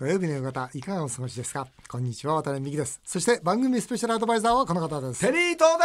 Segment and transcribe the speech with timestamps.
[0.00, 1.68] 土曜日の夕方いかがお過ごしですか？
[1.86, 3.02] こんにちは渡辺美希です。
[3.04, 5.20] そして番組スペシャルアドバイザーはこの方です。
[5.20, 5.78] テリー東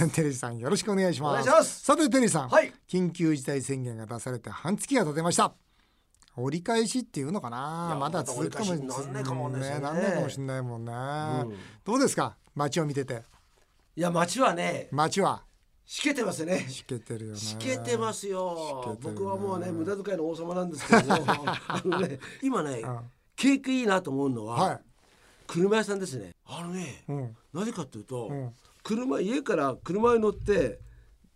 [0.00, 0.10] です。
[0.10, 1.80] テリーさんよろしくお願いします。
[1.84, 2.72] さてテリーさん、はい。
[2.88, 5.54] 緊急事態宣言が出されて半月が経てました。
[6.36, 7.96] 折り返しっていうのかな？
[8.00, 9.22] まだ続くかもしなんない。
[9.22, 11.56] かもねなんないかもしれないもんね、ん。
[11.84, 12.34] どうですか？
[12.56, 13.22] 街を見てて。
[13.94, 15.44] いや街はね街は？
[15.86, 16.66] しけてますね。
[16.68, 17.38] しけてるよね。
[17.38, 18.98] しけてますよ。
[19.00, 21.24] 僕はもうね無駄遣いの王様なんですけども。
[21.68, 24.80] あのね今ねん景気いいなと思うのは、はい。
[25.46, 26.30] 車屋さんですね。
[26.46, 27.36] あのね、うん。
[27.52, 28.52] なぜかというと、うん。
[28.82, 30.80] 車家から車に乗って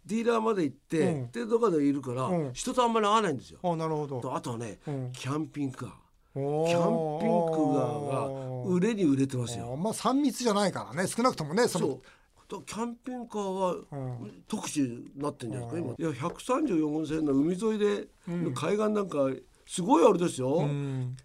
[0.04, 1.30] ディーラーまで行って、うん。
[1.30, 2.52] でどこかでいるから、うん。
[2.52, 3.58] 人とあんまり会わないんですよ。
[3.62, 4.20] あなるほど。
[4.20, 5.12] とあとはね、うん。
[5.12, 5.90] キャンピングカー。
[6.34, 9.74] キキャンピングカーが売れに売れてますよ。
[9.76, 11.86] まあ3密じゃないからね少なくともねその。
[11.86, 12.00] そう。
[12.48, 14.44] とキャンピングカーはうん。
[14.46, 15.96] 特殊になってんじゃないですか、うん。
[15.98, 16.10] 今。
[16.10, 18.08] いや134号線の海沿いで、
[18.54, 19.28] 海岸なんか
[19.66, 21.16] すごいあれですよ、うん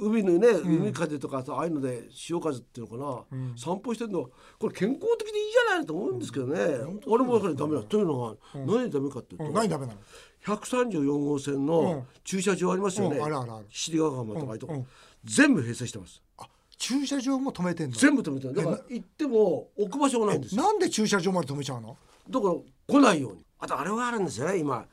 [0.00, 3.54] 海のね、海風とかさああいうので潮風っていうのかな、うん。
[3.56, 6.60] 散歩してるのこれ健康的でいいじゃないのと思うんですけどね、
[7.06, 7.82] 俺もだからダメだ。
[7.82, 9.54] というのは、何でダメかっていうと、うん。
[9.54, 9.98] 何ダメなの
[10.44, 14.78] ？134号線うんの駐車場ありますよね、七里川浜とかああいうとこ、うん。
[14.80, 14.86] うん。
[15.24, 16.22] 全部閉鎖してます。
[16.38, 17.96] あ駐車場も止めてんの？
[17.96, 20.62] 全部止めてるだから行っても置く場所がないんですよ。
[20.62, 21.96] なんで駐車場まで止めちゃうの？
[22.30, 22.54] だから
[22.86, 23.44] 来ないように。
[23.58, 24.76] あとあれがあるんですよね今。
[24.76, 24.86] 何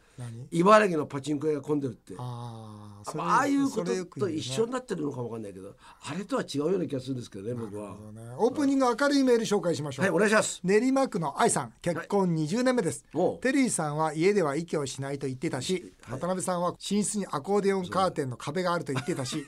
[0.51, 2.13] 茨城のパチンコ屋が混んでるって。
[2.17, 7.91] あああいうことと一緒になってるのかもわかんないけどあれとは違うような気がするんですけどね僕は。
[7.91, 7.95] ね
[8.37, 10.59] オープニング明るいメール紹介しましょう、はいお願いします。
[10.63, 13.39] 練馬区の愛さん結婚20年目です、おう。
[13.39, 19.45] テリーさんは家では息をしないと言ってたし、渡辺さんは寝室にアコーディオンカーテンの壁があると言ってたし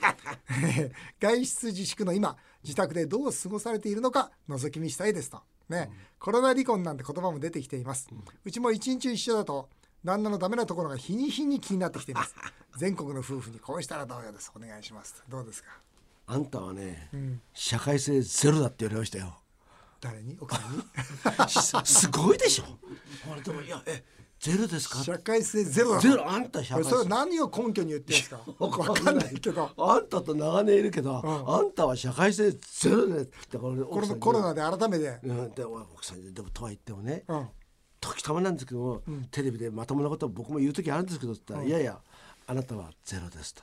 [1.20, 5.40] 外出自粛の今自宅でどう過ごされているのか覗き見したいですと。
[5.68, 8.08] ね、コロナ離婚なんて言葉も出てきています、
[8.44, 9.68] うちも一日一緒だと
[10.04, 12.34] 旦那のダメなところが日に日に気になってきています。
[12.78, 14.52] 全国の夫婦にこうしたらどうよです。
[14.54, 15.22] お願いします。
[15.28, 15.68] どうですか？
[16.26, 17.40] あんたはね、ん。
[17.54, 19.38] 社会性ゼロだって言われましたよ。
[20.00, 20.36] 誰に？
[20.40, 20.82] 奥さんに？
[21.84, 22.64] すすごいでしょ。
[23.30, 24.04] 俺でもいやえ
[24.38, 25.02] ゼロですか？
[25.02, 26.90] 社会性ゼロだゼロあんた社会性。
[26.90, 28.40] これそれ何を根拠に言ってんですか？
[28.58, 29.70] わかんないけど。
[29.76, 37.48] あんたと長年いるけど、あんたは社会性ゼロでってこれコロナコロナで改めて、うん、で奥さんにでもとは言ってもね、うん、
[38.00, 41.98] 時たまなんですけども、テレビでまともなことを僕も言う時あるんですけどって言ったら、いやいや
[42.46, 43.62] あなたはゼロですと。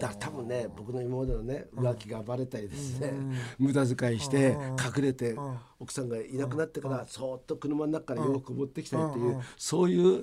[0.00, 3.12] だから多分ね僕の今までのね浮気がバレたりですね、
[3.58, 4.56] 無駄遣いして
[4.96, 5.36] 隠れて、
[5.78, 10.22] 奥さんがいなくなってからそーっと車の中から洋服持ってきたりっていう、そういう、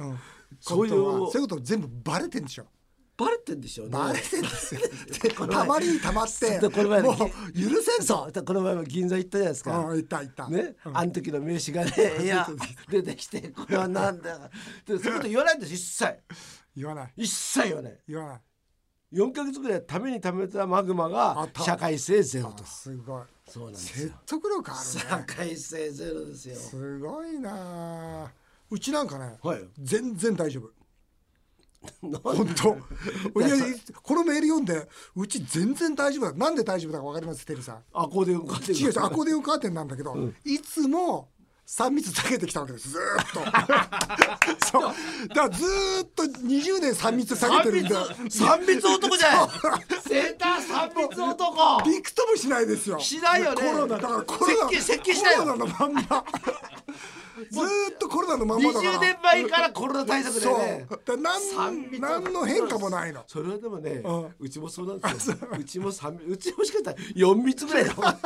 [0.60, 1.32] そういうことは。
[1.32, 2.66] そういうこと全部バレてんでしょ
[3.16, 3.98] バレてんでしょうね。
[3.98, 4.82] バレてんですよ
[5.48, 7.24] たまりにたまってでこの前もう許
[7.82, 9.78] せんそうとこの前も銀座行ったじゃないですか。
[9.78, 11.92] うんいたいたね、あの時の名刺がね、
[12.26, 12.48] いや、
[12.90, 14.50] 出てきて、これはなんだよ。
[14.86, 16.18] で、そういうこと言わないんです、一切。
[16.76, 18.00] 言わない一切言わない。
[18.08, 18.42] 言わない
[19.14, 22.66] 4ヶ月ぐらいためにためたマグマあが社会性ゼロとあ。
[22.66, 24.14] すごいそうなんです説よ。
[24.26, 26.56] 得力ある社ね会性ゼロですよ。
[26.56, 28.32] すごいなあ
[28.72, 30.72] うちなんかね、はい全然大丈夫
[32.02, 32.70] 本当。
[33.42, 33.56] いや
[34.02, 36.26] このメール読んでうち全然大丈夫。
[36.26, 37.84] だなんで大丈夫だか分かりますテリーさん。
[37.94, 41.30] アコーディオン買って違う違うアコーディオンカーテンなんだけど、いつも
[41.68, 42.90] 3密避けてきたわけです。
[42.90, 43.40] ずーっと。
[44.68, 44.94] そう。
[45.30, 47.96] だからずーっと20年3密避けてるんで
[48.30, 49.50] 三密男じゃん。
[49.50, 51.84] セーター三密男。
[51.90, 53.00] びくともしないですよ。
[53.00, 53.62] しないよね。
[53.62, 53.98] コロナ。
[53.98, 54.68] だからコロナ。
[54.68, 54.72] コ
[55.38, 56.26] ロナのまんま
[57.50, 58.94] ずーっとコロナのまんまだから。
[58.94, 60.58] 20年前からコロナ対策でそう。
[60.60, 60.86] ね。
[60.90, 63.24] だからなん三密何の変化もないの。
[63.28, 65.38] それはでもね、ううちもそうなんですよ。
[65.58, 65.64] う。
[65.64, 67.94] ちも三うちもしかしたら四密ぐらいだ。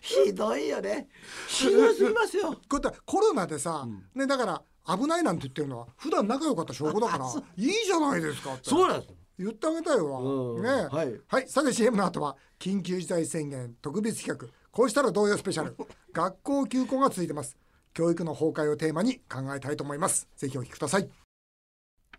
[0.00, 1.08] ひどいよね。
[1.48, 2.52] ひどすぎますよ。
[2.68, 4.62] こうやってコロナでさ、ね、だから
[4.96, 7.26] 危ないなんて言ってるのは普段仲良かった証拠だから
[7.56, 8.70] いいじゃないですかって。
[8.70, 9.16] そうなんですよ。
[9.38, 10.62] 言ってあげたいわ、うん。
[10.62, 10.68] ね。
[10.90, 11.48] はい。
[11.48, 14.48] さて CM の後は緊急事態宣言特別企画。
[14.70, 15.76] こうしたらどうよスペシャル。
[16.12, 17.56] 学校休校が続いてます
[17.96, 20.28] 教育の崩壊をテーマに考えたいと思います。
[20.36, 21.08] ぜひお聞きください。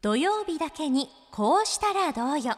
[0.02, 2.56] 土曜日だけにこうしたらどうよ。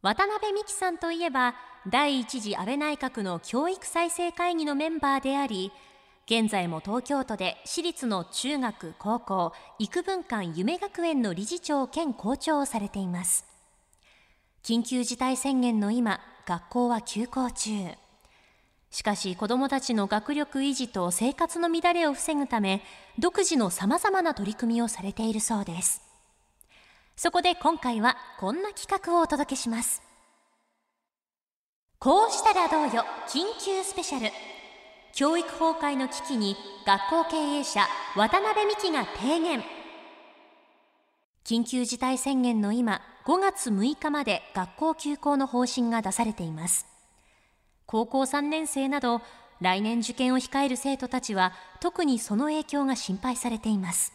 [0.00, 1.56] 渡辺美樹さんといえば
[1.88, 5.72] 第一次安倍内閣の教育再生会議のメンバーであり
[6.26, 13.46] 現在も東京都で私立の中学高校育文館夢学園の理事長兼校長をされています。
[14.62, 18.03] 緊急事態宣言の今学校は休校中。
[18.94, 22.80] しかし子どもたちの学力維持と生活の乱れを防ぐため
[23.18, 26.00] 独自のさまざまな取り組みをされているそうです。
[27.16, 30.00] そこで今回はこんな企画をお届けします。
[31.98, 34.30] こうしたらどうよ緊急スペシャル。
[35.12, 36.54] 教育崩壊の危機に
[36.86, 39.64] 学校経営者渡辺美希が提言。
[41.44, 46.93] 緊急事態宣言の今5月6日まで学校休校の方針が出されています。
[47.86, 49.20] 高校3年生など
[49.60, 54.12] 来年受験を控える生徒たちは特にその影響が心配されています。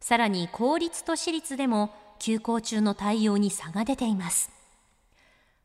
[0.00, 4.50] さらに公立と私立でも休校中の対応に差が出ています。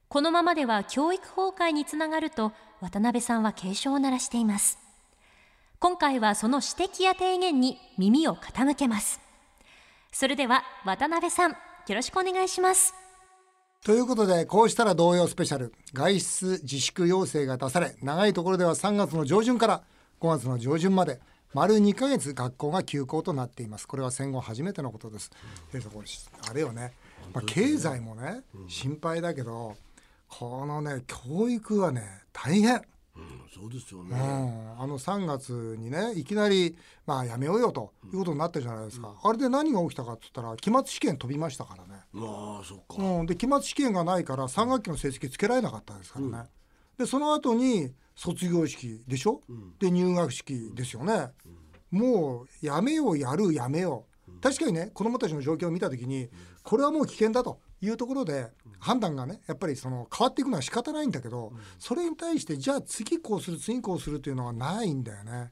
[0.10, 4.78] このままでは教育崩壊につながると渡辺さんは警鐘を鳴らしています。
[5.80, 9.20] 今回はその指摘や提言に耳を傾けます。
[10.12, 11.58] それでは渡辺さんよ
[11.90, 13.07] ろしくお願いします。
[13.84, 15.74] ということでこうしたら同様スペシャル。
[15.94, 19.82] 外出自粛要請が出され長いところでは3月の上旬から
[20.20, 21.20] 5月の上旬まで
[21.54, 23.88] 丸2ヶ月学校が休校となっています。
[23.88, 25.32] これは戦後初めてのことです、
[26.44, 26.94] うん、あれよね、
[27.34, 29.76] まあ、経済もね、心配だけど
[30.28, 32.04] このね教育はね
[32.34, 32.82] 大変
[33.18, 42.02] うん、そうですよね、うん、あの3月にねいきなり、まあ、やめようよということになったじゃないですか、うん、あれで何が起きたかって言ったら期末試験飛びましたからね。
[42.16, 46.32] あそっか、うん、で期末試験がないから3学期の成績つけられなかったですからね、
[47.00, 51.30] うん、でその後に卒業式でしょ、うん、で入学式ですよね、
[51.92, 56.30] もうやめようやるやめよう、確かにね子どもたちの状況を見た時に
[56.64, 58.48] これはもう危険だというところで
[58.80, 65.52] 判断がねやっぱりその変わっていくのは仕方ないんだけど、それに対してじゃあ次こうする次こうするっていうのはないんだよね。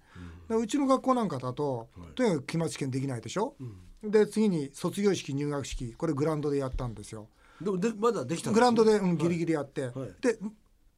[0.49, 3.55] ううちの学校なんかだと、とにかく期末試験できないでしょ、
[4.03, 7.27] で次に卒業式入学式これグラウンドでやったんですよ。
[7.61, 9.91] でもでまだできたグラウンドで、うん、ギリギリやって、はい、
[10.21, 10.37] で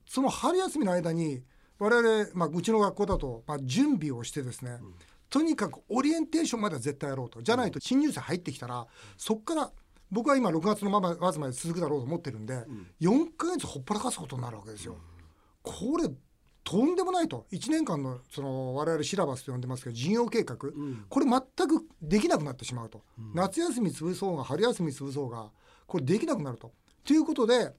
[0.05, 1.43] その春休みの間に
[1.79, 4.93] 我々、まあ、うちの学校だと、まあ、準備をしてですね、うん、
[5.29, 7.41] とにかくオリエンテーションまでは絶対やろうと。
[7.41, 8.87] じゃないと新入生入ってきたら
[9.17, 9.71] そこから
[10.11, 14.97] 僕は今6月のまま末まで続くだろうと思ってるんで、うん、4か月ほっぽらかすことになるわけですよ。
[15.63, 16.09] これ
[16.63, 17.45] とんでもないと。
[17.51, 25.49] 1年間のその我々シラバスと呼んでますけど事業計画、うん、これ全くできなくなってしまうと、うん、夏休み潰そうが春休み潰そうが
[25.85, 26.73] これできなくなると。
[27.05, 27.73] ということで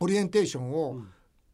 [0.00, 0.98] オリエンテーションを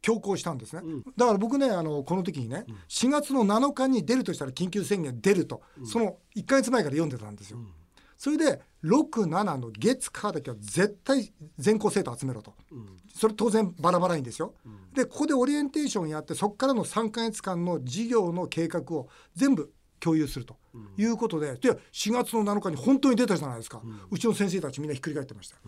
[0.03, 7.59] 強行したんですね、うん、だから僕ねあのこの時にね、4月の7日に出るとしたら緊急宣言出ると、その1か月前から読んでたんですよ。
[8.25, 20.57] それで67の月火だけは絶対全校生徒集めろと、うん、それ当然バラバラにですよ、うん、でここでオリエンテーションやってそこからの3か月間の事業の計画を全部共有すると
[20.97, 25.59] いうことで、うん、で4月の7日に本当に出たじゃないですか、うちの先生たちみんなひっくり返ってました、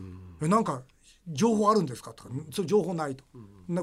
[0.41, 0.81] うん、なんか
[1.29, 2.15] 情報あるんですか？
[2.15, 3.25] とかそ情報ないと、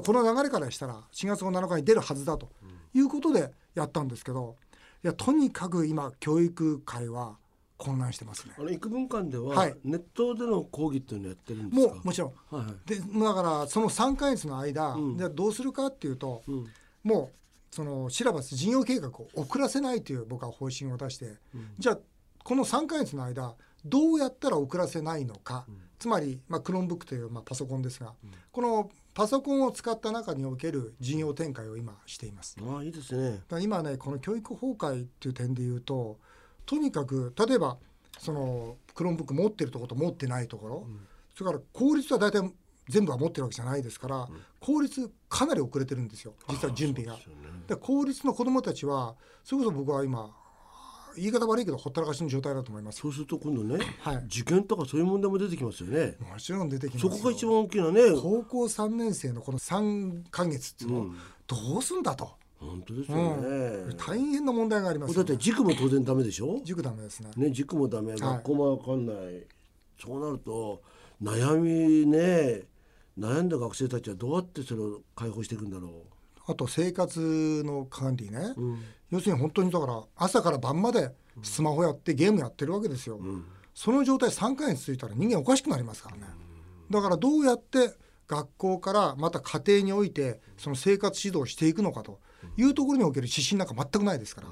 [0.02, 2.50] この流れからしたら4月の7日に出るはずだと
[2.92, 4.56] いうことでやったんですけど
[5.04, 7.36] いやとにかく今教育界は
[7.76, 8.54] 混乱してますね。
[8.58, 12.32] あの育文館では、ネットでの講義っていうのやってるんですもうもちろん。
[12.56, 16.70] はいはい、でだからその3か月の間、うん、じゃどうするかっていうと、うん、
[17.02, 21.98] もうそのシラバス事業計画を遅らせないという僕は方針を出して、うん、じゃあ
[22.44, 23.54] この3か月の間
[23.84, 25.66] どうやったら遅らせないのか、
[25.98, 28.14] つまり、まあ、クローンブックという、まあ、パソコンですが、
[28.50, 32.56] このパソコンを使った中における事業展開を今しています。
[32.60, 33.42] あいいですね。
[33.60, 36.18] 今ねこの教育崩壊っていう点で言うと
[36.66, 37.78] とにかく例えば
[38.18, 41.06] その Chromebook 持ってるところと持ってないところ、うん、
[41.36, 42.50] それから公立は大体
[42.88, 44.26] 全部は持ってるわけじゃないですから、うん、
[44.60, 47.16] 公立かなり遅れてるんですよ実は準備が。
[47.66, 50.30] で、ね、公立の子どもたちはそれこそ僕は今
[51.16, 53.00] 言い方悪いけどほったらかしの状態だと思います。
[53.00, 56.16] そうすると今度ね、はい、受験とかそういう問題も出てきますよね。
[56.20, 58.00] もちろん出てきますそこが一番大きなね。
[58.20, 61.06] 高校3年生のこの3か月っていうのを
[61.46, 62.32] どうすんだと、
[62.64, 63.22] 本当ですよね、
[63.88, 66.60] うん、大変な問題があります、ね、だって塾も当然ダメでしょ？
[66.64, 67.30] 塾ダメですね。
[67.36, 68.14] ね塾もダメ。
[68.14, 69.42] 学校もわかんない、はい、
[70.02, 70.82] そうなると
[71.22, 72.62] 悩みね
[73.18, 75.92] 悩んだ学生たちはどうやってそれを解放していくんだろう？
[76.46, 81.10] あと生活の管理ね、うん、要するに本当にだから朝から晩まで
[81.42, 83.44] スマホやってゲームやってるわけですよ、うん、
[83.74, 86.24] その状態3回に続いたら人間おかしくなりますからね、
[86.90, 87.94] だからどうやって
[88.28, 92.20] 学校からまた家庭においてその生活指導していくのかと
[92.56, 94.48] いうところにおける指針なんか全くないですから。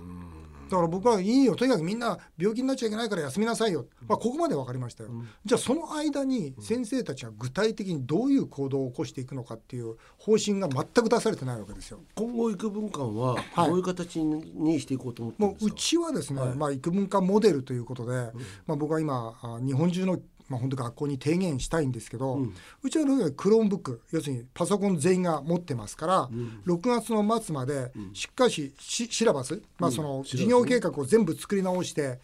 [0.72, 1.54] だから僕はいいよ。
[1.54, 12.00] とにかくみんな病気になっちゃいけないから休みなさいよ、まあ、ここまで分かりましたよ、うん、じゃあその間に先生たちは具体的にどういう行動を起こしていくのかっていう方針が全く出されてないわけですよ。
[12.14, 18.20] 今後育文館はどういう形にしていこうと思ってもううちはですね、はい、まあ、育文館モデルということで、うん、
[18.66, 20.18] まあ、僕は今日本中の
[20.52, 32.20] まあ、本当学校に提言したいんですけど、うん、うちのクローンブック要するにパソコン全員が持ってますから、うん、6月の末までしっかりシラバス、まあ、その事業計画を全部作り直して、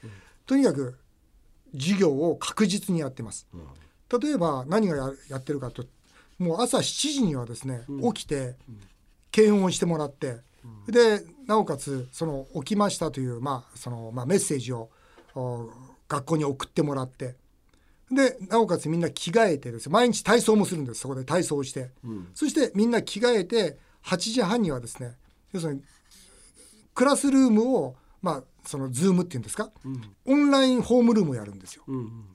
[0.47, 0.99] とにかく
[1.75, 3.47] 授業を確実にやってます。
[4.23, 5.85] 例えば何がややってるかと
[6.39, 7.83] もう朝7時にはですね、
[8.15, 8.57] 起きて
[9.31, 10.37] 検温してもらって、
[10.89, 14.91] でなおかつその起きましたという、まあそのまあ、メッセージを
[16.09, 17.37] 学校に送ってもらって
[18.11, 19.93] でなおかつみんな着替えてですよ。
[19.93, 21.01] 毎日体操もするんです。
[21.01, 21.91] そこで体操をして、
[22.35, 25.17] そしてみんな着替えて8時半にはですね
[25.53, 25.83] 要するに
[26.95, 29.71] クラスルームをまあそのズームっていうんですか、
[30.27, 31.85] オンラインホームルームをやるんですよ。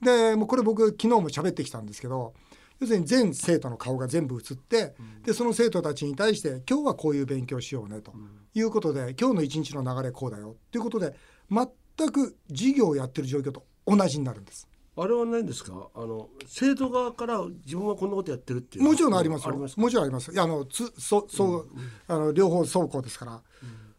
[0.02, 2.34] でもうこれ僕昨日も喋ってきたんですけど
[2.80, 8.12] 要するに全生徒の顔が全部映って、でその生徒たちに対して今日はこういう勉強しようねと。
[8.56, 10.54] いうことで、今日の一日の流れこうだよ。
[10.70, 11.16] ということで
[11.50, 14.68] 全く授業をやってる状況と同じになるんです。
[14.96, 15.88] あれは何ですか？
[15.94, 18.84] あの生徒側から自分はこんなことやってるっていう。
[18.84, 19.54] もちろんありますよ。
[19.56, 20.32] もちろんあります。
[20.32, 21.68] いやあのつそそう、
[22.06, 23.42] あの両方走行ですから。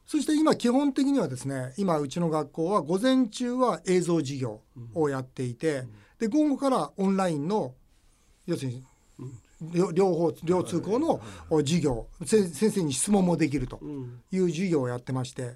[0.06, 4.62] そして今基本的にはですね、今うちの学校は午前中は映像授業
[4.94, 5.84] をやっていて、
[6.20, 7.74] で午後からオンラインの
[8.46, 8.84] 要するに。
[9.74, 13.80] 両両方両通行の授業せ先生に質問もできると
[14.30, 15.56] いう授業をやってまして。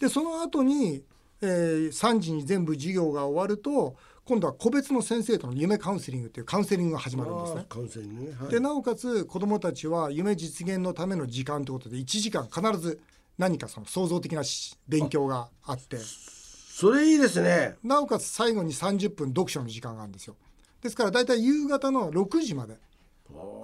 [0.00, 1.02] でその後に、
[1.42, 3.96] えー3時に全部授業が終わると
[4.30, 7.66] 今度は個別の先生との夢カウンセリングというカウンセリングが始まるんですね。
[7.68, 13.00] カウンセリングね、はい、でなおかつ子どもたちは夢実現のための時間ということで1時間必ず
[13.38, 15.96] 何かその創造的なし勉強があって。
[15.98, 17.74] それいいですね。
[17.82, 20.36] なおかつ最後に30分読書の時間があるんですよ。
[20.80, 22.76] ですからだいたい夕方の6時まで。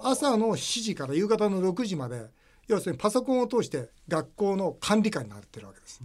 [0.03, 2.25] 朝の7時から夕方の6時まで
[2.67, 6.01] 要するにパソコンを通して学校の管理下になってるわけです。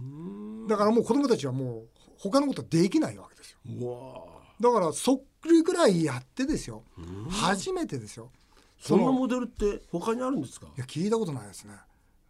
[0.69, 3.57] だからもう子どもたちはもう他のことできないわけですよ。
[3.67, 6.83] うわだからそっくりぐらいやってですよ。
[7.29, 8.31] 初めてですよ。
[8.79, 10.67] そんなモデルって他にあるんですか？
[10.67, 11.73] いや聞いたことないですね。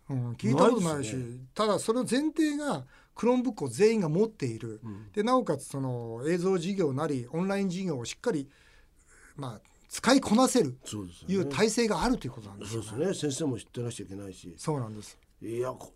[0.10, 2.84] うん、聞いたことないしないですただそれの前提が
[3.16, 4.82] クローンブックを全員が持っている、
[5.14, 8.50] でなおかつその映像授業なりオンライン授業をしっかり、
[9.36, 10.78] まあ、使いこなせる。
[11.28, 13.32] いう体制があるということなんですそうよですね。
[13.32, 14.54] 先生も知ってなきゃいけないし。
[14.58, 15.18] そうなんです。
[15.42, 15.94] いやこ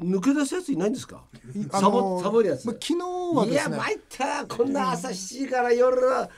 [0.00, 1.24] 抜け出すやついないんですか？
[1.72, 2.66] あサボのサボるやつ。
[2.66, 3.04] まあ昨日
[3.36, 6.30] はいや参ったこんな朝7時から夜は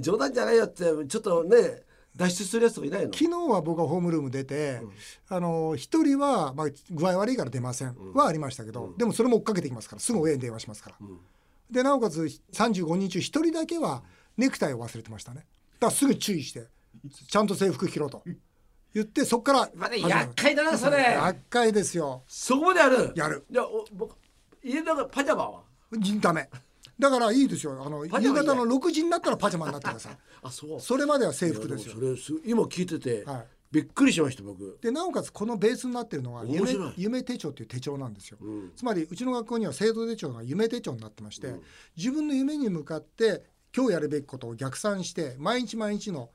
[0.00, 1.82] 冗談じゃないよってちょっとね
[2.16, 3.12] 脱出するやつとかいないの？
[3.12, 4.80] 昨日は僕はホームルーム出て、
[5.28, 10.96] あの一人は、まあ、具合悪いから出ません、はありましたけど、でもそれも追っかけてきますからすぐ親に電話しますから、
[11.70, 14.02] でなおかつ35人中1人だけは
[14.36, 15.46] ネクタイを忘れてましたね。
[15.80, 16.66] だからすぐ注意して
[17.28, 18.22] ちゃんと制服着ろと
[18.94, 20.98] 言ってそこからまだ厄介だなそれ。
[20.98, 22.22] 厄介ですよ。
[22.26, 23.12] そこまでやる？
[23.14, 23.44] やる。
[23.50, 24.16] いやお僕
[24.62, 25.62] 家の中パジャマは？
[26.20, 26.48] ダメ。
[26.98, 27.82] だからいいですよ。
[27.84, 30.18] あの夕方の6時になったらパジャマになってください。
[30.42, 30.80] あそう。
[30.80, 31.96] それまでは制服ですよ。
[32.44, 33.46] 今聞いてて、はい。
[33.72, 34.78] びっくりしました僕。
[34.82, 38.70] でなおかつこのベースになってるのは夢夢手帳という手帳なんですよ、ん。
[38.76, 41.54] つまりうちの学校には生徒手帳が夢手帳になってまして、
[41.96, 43.42] 自分の夢に向かって
[43.74, 46.28] 今日やるべきことを逆算して毎日毎日の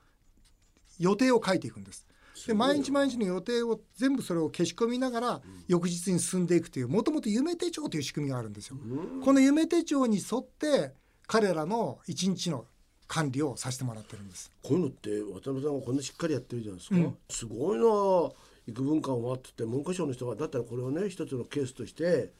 [0.98, 2.04] 予定を書いていくんです。
[2.46, 8.76] で毎日毎日の予定を全部それを消し込みながら翌日に進んでいくというもともと夢手帳という仕組みがあるんですよ。
[9.24, 10.94] この夢手帳に沿って
[11.26, 12.64] 彼らの一日の
[13.06, 14.50] 管理をさせてもらってるんです。
[14.62, 16.96] こういうのって渡辺さんがこんなしっかりやってるじゃないですか、
[17.30, 18.32] すごいな
[18.66, 22.30] 幾分間はってて文科省の人がだったらこれをね一つのケースとして例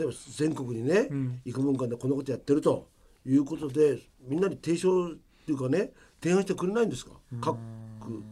[0.00, 1.08] えば全国にね、
[1.44, 2.88] 幾分間でこのことやってると
[3.24, 5.14] いうことでみんなに提唱っ
[5.46, 7.12] ていうかね提案してくれないんですか？
[7.40, 7.56] 各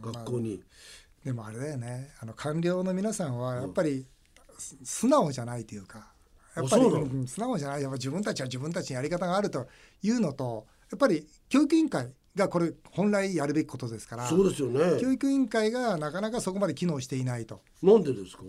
[0.01, 0.61] 学校に。
[1.23, 2.09] でもあれだよね。
[2.19, 4.05] あの官僚の皆さんはやっぱり
[4.57, 6.11] す素直じゃないというか
[6.55, 6.83] やっぱり
[7.27, 7.81] 素直じゃない。
[7.81, 9.67] やっぱ自分たちは自分たちにやり方があると
[10.01, 14.99] いうのとやっぱり教育委員会がこれ本来やるべきことですからそうですよね。
[14.99, 17.61] 教育委員会がなかなかそこまで機能していないと。
[17.83, 18.43] なんでですか？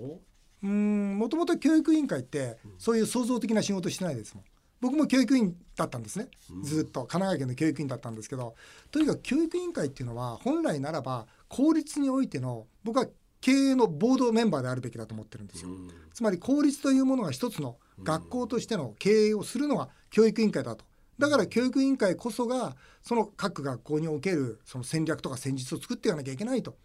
[0.62, 4.44] うんもともと教育委員会ってそういう創造的な仕事してないですもん。
[4.82, 6.26] 僕も教育委員だったんですね。
[6.64, 7.04] ずっと。
[7.04, 8.56] 神奈川県の教育委員だったんですけど。
[8.90, 13.06] とにかく教育委員会っていうのは本来ならば公立においての僕は
[13.40, 15.70] 経営のボードメンバーであるべきだと思ってるんですよ。
[16.12, 20.84] つまり公立というものが一つの学校としての経営をするのが教育委員会だと。
[21.16, 26.76] だから教育委員会こそがその各学校におけるその戦略とか戦術を作っていかなきゃいけないと。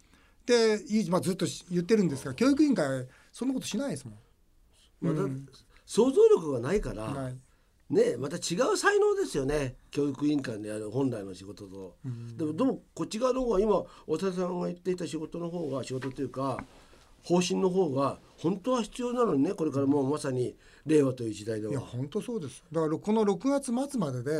[0.46, 0.78] で、
[1.10, 4.18] まあ、ずっと言ってるんですが教育委員会はそんなことしないですもん。
[5.00, 5.28] また
[5.84, 7.36] 想像力がないから、はい
[7.90, 9.76] ねまた違う才能ですよね。
[9.90, 11.96] 教育委員会でやる本来の仕事と、
[12.36, 16.62] でもでもこっち側の方が今渡辺さんが言っていた仕事の方が仕事というか
[17.22, 20.54] 方針の方が本当は必要なのにねこれからもうまさに
[20.86, 22.62] 令和という時代でいやは本当そうです。
[22.72, 24.38] だからこの6月末までで、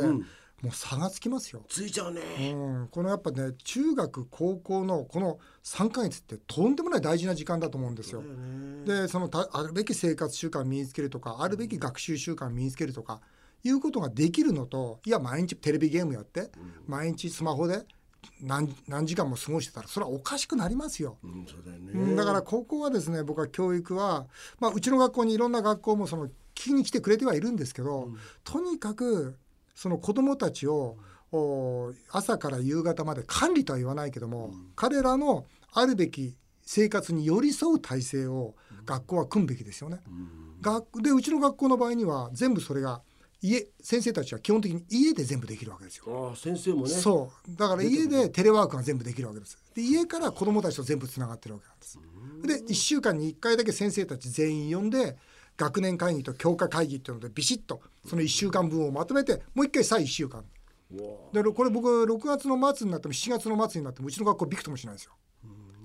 [0.61, 1.61] もう差がつきますよ。
[1.69, 8.23] ついちゃうね、うん、このやっぱね中学高校のこの3ヶ月ってとんでもない大事な時間だと思うんですよ。
[8.85, 13.21] でそのたあるべき生活習慣を身につけるとかあるべき学習習慣を身につけるとか
[13.63, 16.49] いうことができるのといや毎日テレビゲームやって、
[16.87, 17.83] 毎日スマホで
[18.41, 21.17] 何何時間も過ごしてたらそれはおかしくなりますよ。
[21.23, 24.27] うん、だよね、うんだからここはですね僕は教育は、
[24.59, 28.09] まあ、うちの学校にいろんな学校もその聞きに来てくれてはいるんですけど、
[28.43, 29.37] とにかく
[29.75, 30.97] その子どもたちを
[31.31, 39.99] お朝から夕方まで管理とは言わないけども、彼らのあるべき生活に寄り添う体制を学校は組むべきですよね。
[40.61, 43.01] 学でうちの学校の場合には全部それが
[43.41, 46.29] 家先生たちは基本的に家で全部できるわけですよ。
[46.29, 49.57] ああ先生もねそうだから家でテレワークが全部できるわけです。
[49.73, 51.99] で家から子どもたちと全部つながってるわけなんです。
[52.67, 55.17] で1週間に1回だけ先生たち全員呼んで
[55.57, 60.43] 学年会議と教科会議っていうのでビシッとその1週間分をまとめてもう一回再1週間。
[61.31, 65.13] でこれ僕6月の末になっても7月の末になってもうちの学校びくともしないですよ。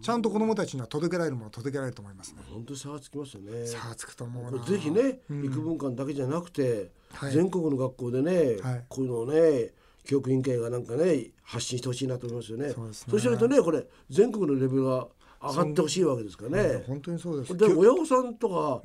[0.00, 2.42] ちゃんと子どもたちには届けられるものは届けられると思いますね。
[2.50, 4.62] 本当に差がつきますよね差がつくと思うな。
[4.62, 7.33] ぜひね、育文館だけじゃなくて、はい。
[7.33, 8.85] 全国の学校でね、はい。
[8.88, 9.71] こういうのをね
[10.04, 12.71] 教育委員会がなんかね発信してほしいなと思いますよね。
[12.71, 13.21] そうですね。
[13.21, 15.06] しないとねこれ全国のレベルが
[15.42, 16.85] 上がってほしいわけですからね。
[16.87, 17.56] 本当にそうです。
[17.56, 18.83] で親御さんとか、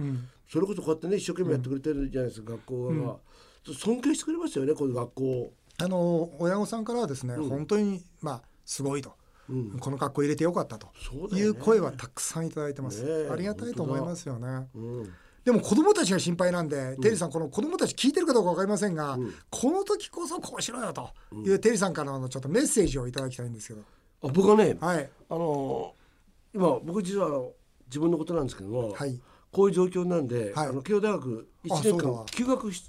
[0.47, 3.17] それこそこうやってね一生懸命やってくれてるじゃないですか、学校が、
[3.73, 5.53] 尊敬してくれますよねこういう学校を。
[5.81, 9.13] あの親御さんからはですね、本当にまあすごいと、
[9.79, 10.89] この学校入れてよかったと。
[11.33, 14.67] いう声はたくさんいただいてます、ねえありがたいと思いますよね。
[14.75, 19.17] うんでも子供たちが心配なんで、テリーさんこの子供たち聞いてるかどうかわかりませんが、
[19.49, 23.81] この時こそこうしろよというテリーさんからのちょっとメッセージをいただきたいんですけど、
[24.23, 25.09] あ僕はね、はい。
[25.29, 25.93] あの
[26.53, 27.47] 今僕実は
[27.87, 29.19] 自分のことなんですけども、はい。
[29.51, 30.67] こういう状況なんで、はい。
[30.67, 32.83] あの慶応大学1年間休学し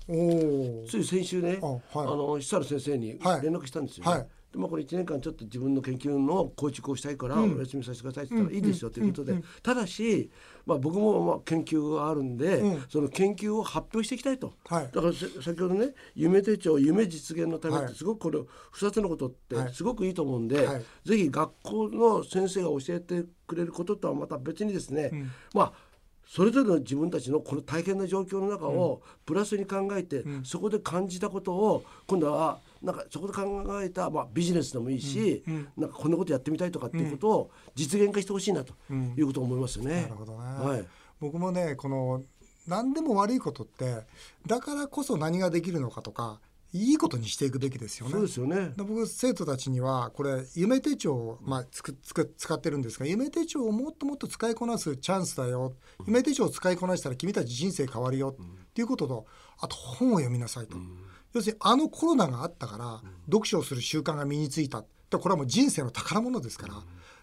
[0.88, 1.80] つい先週ねあはい。
[1.94, 3.42] あの久原先生にはい。
[3.42, 10.30] 連絡したんですよ、ねはいでまあ、これ1年間ちょっと自分の研究の構築をしたいからお休みさせてくださいって言ったらいいですよということで、ただし、
[10.66, 12.84] まあ、僕もまあ研究があるんで、うん。
[12.88, 14.52] その研究を発表していきたいと。
[14.66, 14.90] はい。
[14.92, 17.88] だからせ先ほどね夢手帳夢実現のためっはい。
[17.88, 19.72] てすごくこれ2つのことってはい。
[19.72, 20.84] すごくいいと思うんで、はい。
[21.04, 25.10] ぜひ学校の先生が教えてくれることとはまた別にですね、
[25.54, 25.72] まあ
[26.30, 35.42] それぞれの自分たちのこの大変な状況の中をプラスに考えて、そこで感じたことを今度はなんかそこで考えた、まあ、ビジネスでもいいし、
[35.76, 38.74] なんかこんなことやってみたいとかっていうことを実現化してほしいなと
[39.16, 40.02] いうことを思いますよね。
[40.02, 40.86] なるほどね、はい。
[41.18, 42.22] 僕もねこの
[42.68, 44.04] 何でも悪いことって
[44.46, 46.38] だからこそ何ができるのかとか
[46.72, 48.12] いいことにしていくべきですよね。
[48.12, 48.72] そうですよね。
[48.76, 55.74] で僕生徒たちにはこれ夢手帳を、まあ、つくつく使ってるんですが夢手帳をもっともっと使いこなすチャンスだよ。
[56.06, 58.36] 夢手帳を使いこなしたら君たち人生変わるよ。
[58.38, 59.26] っていうことと
[59.58, 60.76] あと本を読みなさいと、
[61.34, 64.84] 要するにあのコロナがあったから読書をする習慣が身についた。
[65.10, 66.74] でこれはもう人生の宝物ですから。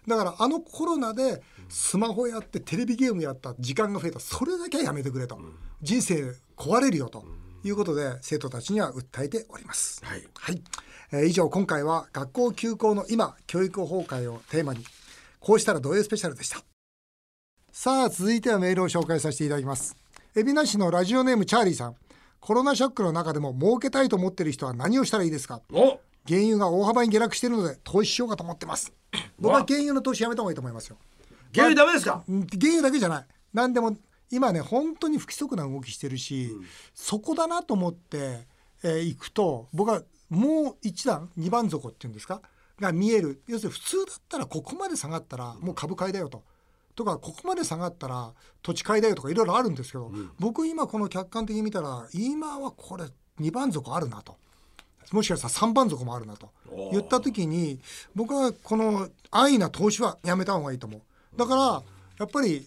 [0.06, 4.20] だからあのコロナでスマホやってテレビゲームやった時間が増えた。
[4.20, 5.38] それだけはやめてくれと。
[5.80, 7.24] 人生壊れるよと
[7.64, 10.04] いうことで生徒たちには訴えております。
[10.04, 10.26] はい。
[10.34, 10.62] はい、
[11.12, 14.84] えー以上今回は学校休校の今教育崩壊をテーマに
[15.40, 16.62] こうしたらどういうスペシャルでした？
[17.72, 19.96] さあ続いてはメールを紹介させていただきます。
[20.34, 21.96] 海老名市のラジオネームチャーリーさん。
[22.40, 25.60] コロナショックの中でも儲けたいと思っている人は何をしたらいいですか？
[25.72, 25.98] お！
[26.28, 28.92] 原油が大幅に下落しているので投資しようかと思ってます。
[29.40, 30.96] 僕は原油の投資やめた方がいいと思いますよ。
[31.54, 33.26] 原油ダメですか、うん原油だけじゃない。
[33.52, 33.96] 何でも
[34.30, 36.50] 今ね本当に不規則な動きしてるし、
[36.94, 38.46] そこだなと思って、
[38.82, 42.40] えー行くと僕はもう一段二番底っていうんですか
[42.80, 43.42] が見える。
[43.46, 46.42] 要するに普通だったらここまで下がったらもう株買いだよと。
[46.94, 53.04] とかここまで下がったら土地買いだよとかいろいろあるんですけど、僕今この客観的に見たら今はこれ
[53.40, 54.36] 2番底あるなと。
[55.12, 56.50] もしかしたら3番底もあるなと。
[56.92, 57.80] 言った時に
[58.14, 61.00] 僕はこの安易な投資はやめた方がいいと思う。
[61.36, 61.82] だから
[62.18, 62.66] やっぱり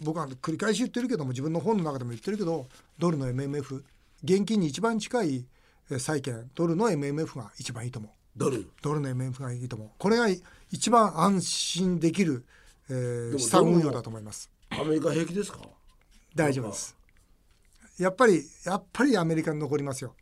[0.00, 2.66] 僕は繰り返し言ってるけども自分の本の中でも言ってるけど
[2.98, 3.82] ドルの MMF
[4.24, 5.44] 現金に一番近い
[5.90, 8.10] えー債券ドルの MMF が一番いいと思う。
[8.36, 8.70] ドル？
[8.82, 9.88] ドルの MMF がいいと思う。
[9.98, 10.26] これが
[10.70, 12.44] 一番安心できる、
[12.90, 14.50] えーも資産運用だと思います。
[14.70, 15.58] アメリカ平気ですか？
[16.34, 16.96] 大丈夫です。
[17.98, 20.14] やっぱりやっぱりアメリカに残りますよ。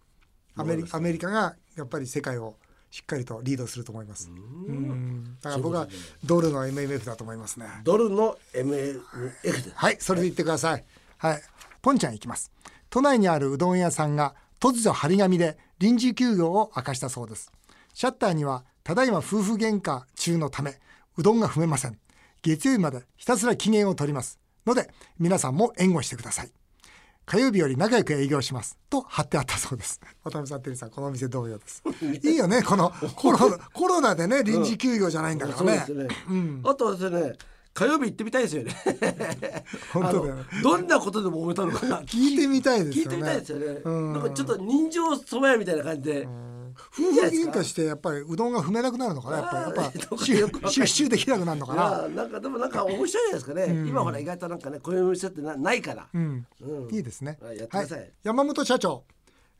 [0.56, 2.56] アメリアメリカがやっぱり世界を
[2.90, 4.30] しっかりとリードすると思います。
[4.30, 5.05] うん
[5.42, 5.88] だから僕は
[6.24, 7.66] ドルの MMF だと思いますね。
[7.84, 9.02] ドルの MF
[9.42, 10.84] ですはいそれで言ってください。
[11.18, 11.42] はい。
[11.82, 12.50] ポンちゃんいきます。
[12.90, 17.52] 都内にあるうどん屋さんが突如張り紙で臨時休業を明かしたそうです。
[17.94, 20.74] シャッターにはただいま夫婦喧嘩中のため
[21.16, 21.98] うどんが踏めません。
[22.42, 24.38] 月曜日までひたすら機嫌を取ります。
[24.66, 26.50] ので皆さんも援護してください
[27.26, 28.78] 火曜日より仲良く営業します。
[28.88, 30.00] と貼ってあったそうです。
[30.22, 31.82] 渡辺さんテリーさんこのお店同様です。
[32.22, 33.38] いいよねこのコロ
[33.74, 37.32] コロナでね臨時休業じゃないんだからね、そうですね、あとはですね
[37.74, 38.74] 火曜日行ってみたいですよね。
[39.92, 40.34] 本当だよ。
[40.36, 43.10] ねどんなことでも揉めたのかな聞いてみたいですよね。
[43.10, 44.12] 聞いてみたいですよね、うん。
[44.12, 46.28] なんかちょっと人情そば屋みたいな感じで、
[46.92, 50.38] 夫婦喧嘩してやっぱりうどんが踏めなくなるのかなやっぱり。
[50.38, 56.46] やっぱ収集できなくなるのかいなやなんかでもなんか面白いじゃないですかね、今ほら意外となんかねこういうお店ってなないから、うん。
[56.60, 56.94] うん。
[56.94, 57.38] いいですね。
[57.40, 58.10] はいやってください。
[58.22, 59.04] 山本社長。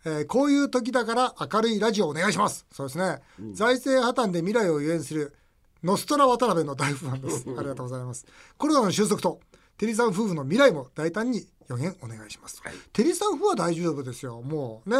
[0.05, 2.65] えーこういう時だから明るいラジオお願いします。
[2.71, 3.21] そうですね、
[3.53, 5.35] 財政破綻で未来を予言する
[5.83, 7.45] ノストラ渡辺の大ファンです。
[7.59, 8.25] ありがとうございます。
[8.57, 9.41] コロナの収束と
[9.79, 14.41] テリーさん夫婦の未来も大胆に予言お願いします、テリーさん夫婦は大丈夫ですよ。
[14.43, 14.97] もうね。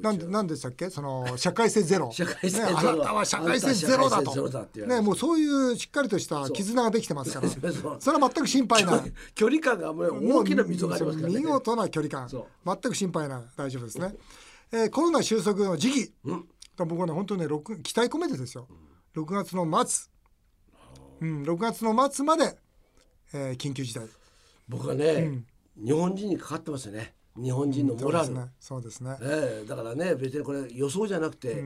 [0.00, 0.88] なんでなんでしたっけ？
[0.90, 2.10] その社会性ゼロ。
[2.14, 4.58] 社会性ね、あなたは社会性ゼロだと。
[4.86, 7.48] ねもうそういうしっかりとした絆ができてますから。
[8.00, 9.12] それは全く心配ない。
[9.34, 11.38] 距離感がもう大きな溝がありますからね。
[11.40, 12.28] 見事な距離感。
[12.64, 13.42] 全く心配ない。
[13.56, 14.14] 大丈夫ですね、
[14.72, 16.12] えーコロナ収束の時期、
[16.76, 18.66] 僕はね本当にね6期待込めてですよ、
[19.14, 20.08] 6月の末、
[21.20, 22.56] うん、6月の末まで、
[23.32, 24.06] えー緊急事態。
[24.68, 25.42] 僕はね、
[25.76, 27.14] 日本人にかかってますよね。
[27.36, 28.50] 日本人のモラル、そうですね。
[28.60, 29.16] そうですね。
[29.20, 31.62] ええだからね別にこれ予想じゃなくて、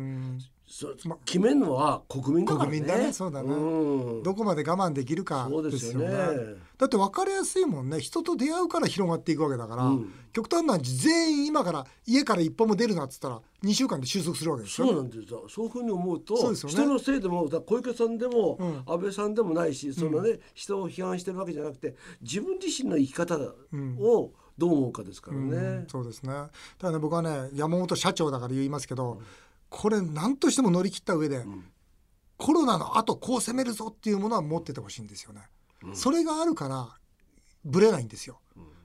[0.70, 2.78] んそ決めるのは国民だからね。
[2.78, 4.22] 国民だねそうだねうん。
[4.22, 6.14] どこまで我慢できるかそうでですすよよね。
[6.16, 8.00] ねだって分かりやすいもんね。
[8.00, 9.90] 人と出会うから広がっていくわけだから、
[10.32, 15.44] 極端な話全員今から家から一歩も出るなっつったら2週間で収束するわけですよそうなんですよ。
[15.48, 16.74] そういうふうに思うとそうですよね。
[16.76, 25.84] 人のせいでも小池さんでも、安倍さんでもないしそのね、人を批判してるわけじゃなくて自分自身の生き方をどう思うかですからね。
[25.88, 26.32] そうですね。
[26.78, 29.20] ただね僕はね山本社長だから言いますけど、
[29.70, 31.46] これ何としても乗り切った上で、
[32.36, 35.42] コロナの後こう攻めるぞっていうものは持っててほしいんですよね、
[35.94, 36.88] それがあるから
[37.64, 38.40] ぶれないんですよ、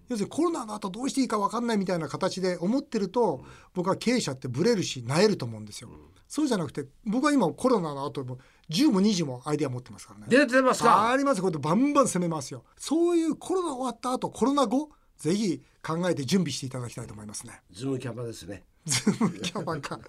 [0.08, 3.44] 要するにコロナの後どうしていいか分かんないみたいな形で思ってると、
[3.74, 5.90] 僕は経営者ってブレるし萎えると思うんですよ、
[6.28, 8.38] そうじゃなくて僕は今コロナの後も
[8.70, 10.26] 10も20もアイデア持ってますからね。
[10.30, 11.10] 出てますか？
[11.10, 12.64] ありますこれバンバン攻めますよ。
[12.78, 17.62] そういうコロナ終わった後コロナ後ぜひ考えて準備していただきたいと思いますね。
[17.72, 18.64] ズームキャバですね。
[18.86, 20.00] ズームキャバか。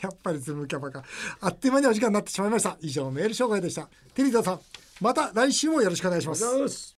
[0.00, 1.02] やっぱりズームキャバか。
[1.40, 2.76] あっという間にお時間になってしまいました。
[2.80, 3.88] 以上メール紹介でした。
[4.14, 4.60] テリーザさん
[5.00, 6.44] また来週もよろしくお願いします。
[6.44, 6.96] ます。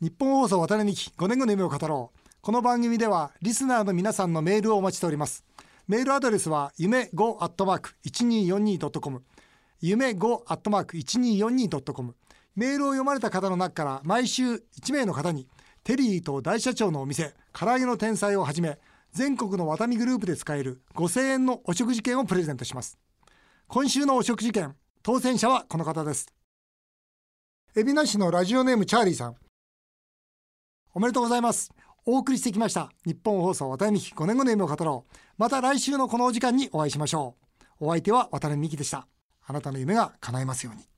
[0.00, 2.18] 日本放送渡辺美希5年後の夢を語ろう。
[2.40, 5.44] この番組ではリスナーの皆さんのメールをお待ちしております。
[5.86, 9.22] メールアドレスは夢 5-1242.com
[9.80, 12.14] 夢 5-1242.com
[12.56, 15.48] メールを読まれた方の中から毎週1名の方に
[15.84, 18.78] テリーと大社長のお店唐揚げの天才をはじめ
[19.12, 22.98] 全国のワタミグループで使える5000円のお食事券をプレゼントします
[23.68, 26.32] 今週のお食事券当選者はこの方です
[27.74, 29.36] 海老名市のラジオネームチャーリーさん
[30.94, 31.72] おめでとうございます。
[32.04, 32.90] お送りしてきました。
[33.06, 35.16] 日本放送渡辺美希5年後の夢を語ろう。
[35.38, 37.36] また来週のこのお時間にお会いしましょ
[37.80, 37.86] う。
[37.86, 39.06] お相手は渡辺美希でした。
[39.46, 40.91] あなたの夢が叶いますように。